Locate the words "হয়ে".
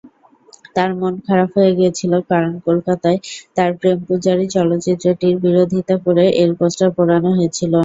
1.55-1.71